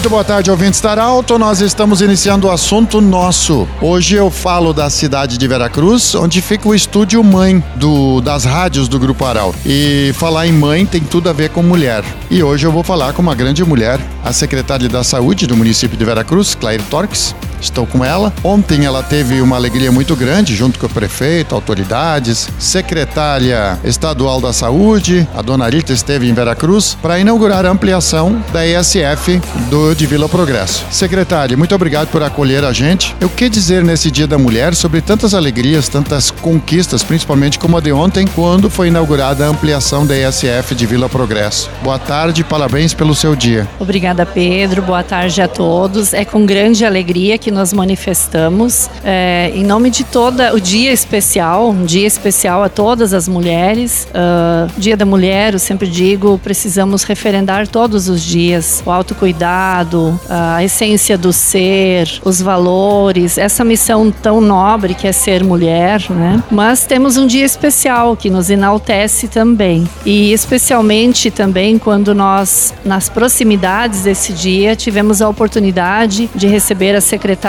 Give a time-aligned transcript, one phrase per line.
[0.00, 1.38] Muito boa tarde, ouvintes da Arauto.
[1.38, 3.68] Nós estamos iniciando o assunto nosso.
[3.82, 8.88] Hoje eu falo da cidade de Veracruz, onde fica o estúdio mãe do, das rádios
[8.88, 9.58] do Grupo Arauto.
[9.66, 12.02] E falar em mãe tem tudo a ver com mulher.
[12.30, 15.98] E hoje eu vou falar com uma grande mulher, a secretária da Saúde do município
[15.98, 17.34] de Veracruz, Claire Torques.
[17.60, 18.32] Estou com ela.
[18.42, 24.52] Ontem ela teve uma alegria muito grande, junto com o prefeito, autoridades, secretária estadual da
[24.52, 30.06] Saúde, a dona Rita esteve em Veracruz, para inaugurar a ampliação da ESF do, de
[30.06, 30.84] Vila Progresso.
[30.90, 33.14] Secretária, muito obrigado por acolher a gente.
[33.20, 37.80] Eu que dizer nesse Dia da Mulher sobre tantas alegrias, tantas conquistas, principalmente como a
[37.80, 41.70] de ontem, quando foi inaugurada a ampliação da ESF de Vila Progresso.
[41.82, 43.68] Boa tarde, parabéns pelo seu dia.
[43.78, 44.82] Obrigada, Pedro.
[44.82, 46.12] Boa tarde a todos.
[46.12, 51.70] É com grande alegria que nós manifestamos, é, em nome de toda o dia especial,
[51.70, 54.06] um dia especial a todas as mulheres.
[54.10, 60.62] Uh, dia da Mulher, eu sempre digo, precisamos referendar todos os dias o autocuidado, a
[60.62, 66.42] essência do ser, os valores, essa missão tão nobre que é ser mulher, né?
[66.50, 69.88] Mas temos um dia especial que nos enaltece também.
[70.04, 77.00] E especialmente também quando nós, nas proximidades desse dia, tivemos a oportunidade de receber a
[77.00, 77.39] secretária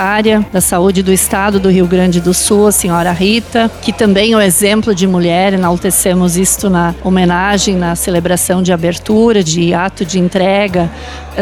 [0.54, 4.38] da Saúde do Estado do Rio Grande do Sul, a senhora Rita, que também é
[4.38, 10.18] um exemplo de mulher, enaltecemos isto na homenagem, na celebração de abertura, de ato de
[10.18, 10.90] entrega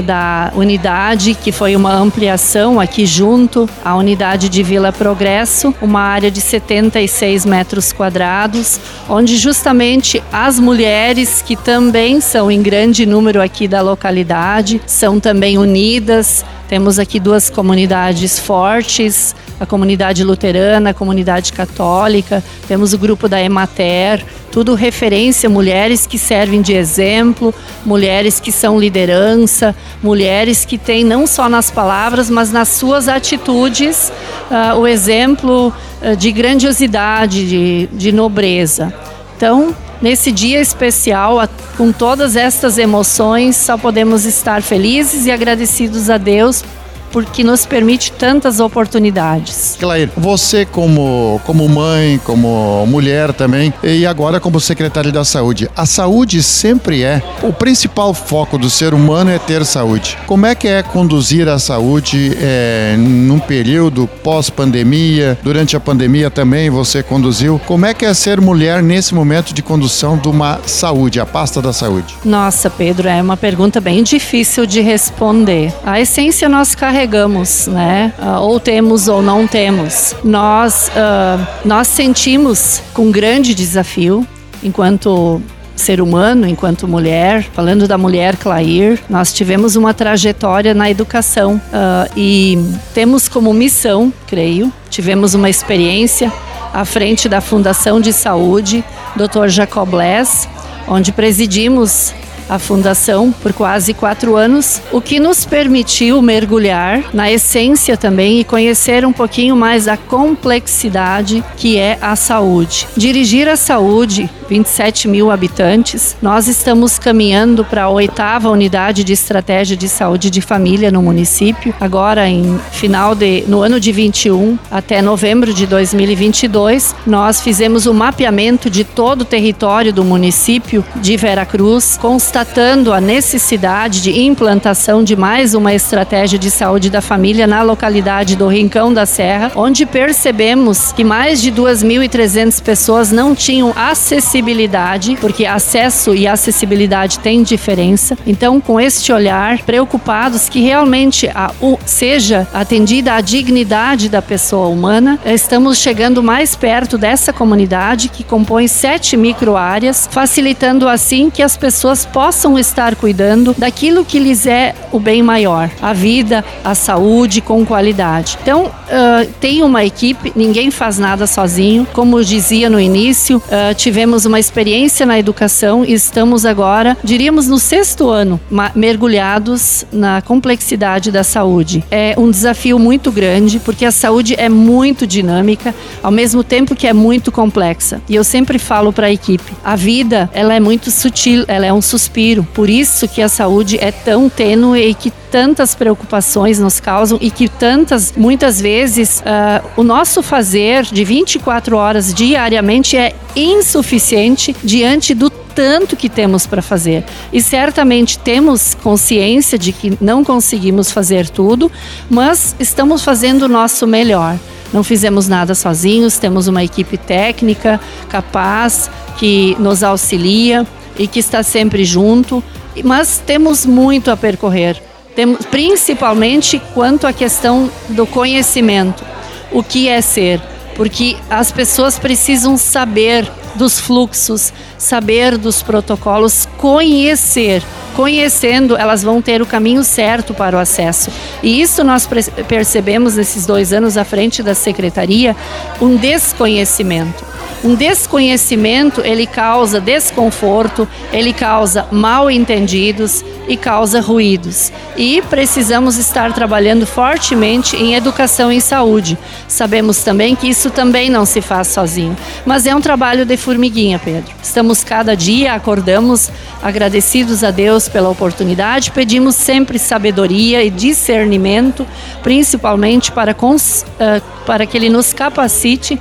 [0.03, 6.31] da unidade, que foi uma ampliação aqui junto à unidade de Vila Progresso, uma área
[6.31, 13.67] de 76 metros quadrados, onde justamente as mulheres que também são em grande número aqui
[13.67, 16.43] da localidade, são também unidas.
[16.69, 23.41] Temos aqui duas comunidades fortes, a comunidade luterana, a comunidade católica, temos o grupo da
[23.41, 27.51] Emater, tudo referência, mulheres que servem de exemplo,
[27.83, 34.11] mulheres que são liderança, mulheres que têm não só nas palavras, mas nas suas atitudes
[34.51, 35.73] uh, o exemplo
[36.03, 38.93] uh, de grandiosidade, de, de nobreza.
[39.35, 41.37] Então, nesse dia especial,
[41.77, 46.63] com todas estas emoções, só podemos estar felizes e agradecidos a Deus
[47.11, 49.77] porque nos permite tantas oportunidades.
[49.79, 55.85] Claire, você como, como mãe, como mulher também, e agora como secretária da saúde, a
[55.85, 60.17] saúde sempre é o principal foco do ser humano é ter saúde.
[60.27, 66.69] Como é que é conduzir a saúde é, num período pós-pandemia, durante a pandemia também
[66.69, 67.59] você conduziu?
[67.65, 71.61] Como é que é ser mulher nesse momento de condução de uma saúde, a pasta
[71.61, 72.15] da saúde?
[72.23, 75.73] Nossa, Pedro, é uma pergunta bem difícil de responder.
[75.85, 78.13] A essência nós carregamos carregamos, né?
[78.19, 80.13] Uh, ou temos ou não temos.
[80.21, 84.27] Nós, uh, nós sentimos com grande desafio
[84.61, 85.41] enquanto
[85.77, 92.11] ser humano, enquanto mulher, falando da mulher Clair, nós tivemos uma trajetória na educação uh,
[92.17, 92.61] e
[92.93, 96.29] temos como missão, creio, tivemos uma experiência
[96.73, 98.83] à frente da Fundação de Saúde,
[99.15, 99.47] Dr.
[99.47, 100.49] Jacob Less,
[100.85, 102.13] onde presidimos
[102.49, 108.43] a fundação por quase quatro anos, o que nos permitiu mergulhar na essência também e
[108.43, 112.87] conhecer um pouquinho mais a complexidade que é a saúde.
[112.97, 116.17] Dirigir a saúde 27 mil habitantes.
[116.21, 121.73] Nós estamos caminhando para a oitava unidade de estratégia de saúde de família no município.
[121.79, 127.91] Agora, em final de, no ano de 21 até novembro de 2022, nós fizemos o
[127.91, 135.03] um mapeamento de todo o território do município de Veracruz, constatando a necessidade de implantação
[135.03, 139.85] de mais uma estratégia de saúde da família na localidade do Rincão da Serra, onde
[139.85, 147.43] percebemos que mais de 2.300 pessoas não tinham acessibilidade acessibilidade, porque acesso e acessibilidade têm
[147.43, 148.17] diferença.
[148.25, 154.67] Então, com este olhar, preocupados que realmente a, o, seja atendida a dignidade da pessoa
[154.67, 161.57] humana, estamos chegando mais perto dessa comunidade que compõe sete microáreas, facilitando assim que as
[161.57, 167.41] pessoas possam estar cuidando daquilo que lhes é o bem maior, a vida, a saúde
[167.41, 168.37] com qualidade.
[168.41, 171.85] Então, uh, tem uma equipe, ninguém faz nada sozinho.
[171.93, 177.57] Como dizia no início, uh, tivemos uma experiência na educação e estamos agora, diríamos, no
[177.57, 178.39] sexto ano,
[178.75, 181.83] mergulhados na complexidade da saúde.
[181.89, 185.73] É um desafio muito grande, porque a saúde é muito dinâmica,
[186.03, 188.01] ao mesmo tempo que é muito complexa.
[188.07, 191.73] E eu sempre falo para a equipe, a vida, ela é muito sutil, ela é
[191.73, 192.47] um suspiro.
[192.53, 197.29] Por isso que a saúde é tão tênue e que tantas preocupações nos causam e
[197.29, 205.13] que tantas, muitas vezes, uh, o nosso fazer de 24 horas diariamente é insuficiente diante
[205.13, 207.03] do tanto que temos para fazer.
[207.33, 211.71] E certamente temos consciência de que não conseguimos fazer tudo,
[212.09, 214.37] mas estamos fazendo o nosso melhor.
[214.71, 220.65] Não fizemos nada sozinhos, temos uma equipe técnica capaz que nos auxilia
[220.97, 222.43] e que está sempre junto,
[222.83, 224.88] mas temos muito a percorrer.
[225.15, 229.03] Temos, principalmente quanto à questão do conhecimento.
[229.51, 230.41] O que é ser?
[230.75, 237.63] Porque as pessoas precisam saber dos fluxos, saber dos protocolos, conhecer.
[237.95, 241.11] Conhecendo, elas vão ter o caminho certo para o acesso.
[241.43, 242.07] E isso nós
[242.47, 245.35] percebemos nesses dois anos à frente da secretaria,
[245.81, 247.28] um desconhecimento.
[247.61, 254.71] Um desconhecimento, ele causa desconforto, ele causa mal entendidos e causa ruídos.
[254.95, 259.17] E precisamos estar trabalhando fortemente em educação em saúde.
[259.47, 262.15] Sabemos também que isso também não se faz sozinho,
[262.45, 264.31] mas é um trabalho de formiguinha, Pedro.
[264.41, 266.31] Estamos cada dia, acordamos
[266.63, 271.85] agradecidos a Deus pela oportunidade, pedimos sempre sabedoria e discernimento,
[272.23, 275.99] principalmente para, uh, para que Ele nos capacite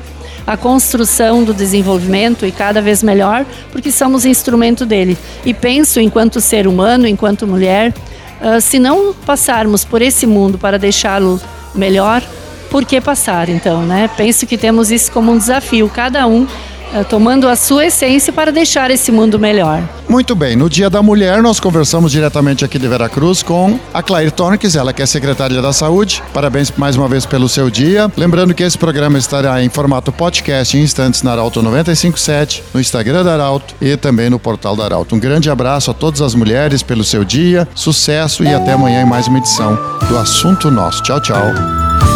[0.49, 5.19] a construção do desenvolvimento e cada vez melhor, porque somos instrumento dele.
[5.45, 7.93] E penso, enquanto ser humano, enquanto mulher,
[8.41, 11.39] uh, se não passarmos por esse mundo para deixá-lo
[11.75, 12.23] melhor,
[12.71, 14.09] por que passar então, né?
[14.17, 16.47] Penso que temos isso como um desafio, cada um
[16.95, 19.83] eh, tomando a sua essência para deixar esse mundo melhor.
[20.09, 24.31] Muito bem, no Dia da Mulher nós conversamos diretamente aqui de Veracruz com a Claire
[24.31, 26.23] Tonques, ela que é secretária da Saúde.
[26.33, 28.11] Parabéns mais uma vez pelo seu dia.
[28.17, 33.23] Lembrando que esse programa estará em formato podcast em instantes na Arauto 957, no Instagram
[33.23, 35.15] da Arauto e também no portal da Arauto.
[35.15, 39.07] Um grande abraço a todas as mulheres pelo seu dia, sucesso e até amanhã em
[39.07, 39.79] mais uma edição
[40.09, 41.03] do Assunto Nosso.
[41.03, 41.53] Tchau, tchau.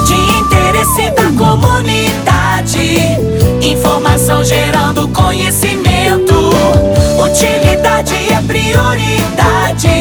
[0.07, 2.97] De interesse da comunidade.
[3.61, 6.33] Informação gerando conhecimento.
[7.23, 7.82] Utilidade
[8.43, 9.92] é prioridade.